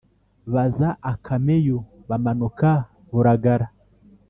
[0.53, 1.77] Baza Akameyu,
[2.09, 2.69] bamanuka
[3.11, 3.67] Buragara